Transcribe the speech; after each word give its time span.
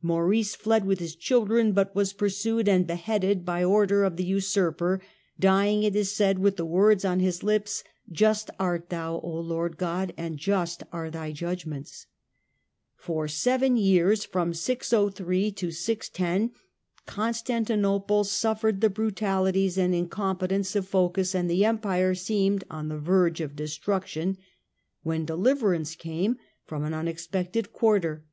Maurice 0.00 0.54
fled 0.54 0.86
with 0.86 0.98
his 0.98 1.14
children, 1.14 1.72
but 1.72 1.94
was 1.94 2.14
pursued 2.14 2.70
and 2.70 2.86
beheaded 2.86 3.44
by 3.44 3.62
order 3.62 4.02
of 4.02 4.16
the 4.16 4.24
usurper, 4.24 5.02
dying, 5.38 5.82
it 5.82 5.94
is 5.94 6.10
said, 6.10 6.38
with 6.38 6.56
the 6.56 6.64
words 6.64 7.04
on 7.04 7.20
his 7.20 7.42
lips," 7.42 7.84
Just 8.10 8.48
art 8.58 8.88
Thou, 8.88 9.20
O 9.20 9.28
Lord 9.38 9.76
God, 9.76 10.14
and 10.16 10.38
just 10.38 10.84
are 10.90 11.10
Thy 11.10 11.32
judg 11.32 11.66
ments". 11.66 12.06
For 12.96 13.28
seven 13.28 13.76
years 13.76 14.26
Constantinople 14.26 15.12
suffered 18.24 18.80
the 18.80 18.88
brutalities 18.94 19.76
and 19.76 19.94
incompetence 19.94 20.74
of 20.74 20.88
Phocas, 20.88 21.34
and 21.34 21.50
the 21.50 21.64
Empire 21.66 22.14
seemed 22.14 22.64
on 22.70 22.88
the 22.88 22.96
verge 22.98 23.42
of 23.42 23.54
destruction 23.54 24.38
when 25.02 25.26
deliverance 25.26 25.94
came 25.94 26.38
from 26.64 26.84
an 26.84 26.94
unexpected 26.94 27.70
quarter. 27.74 28.24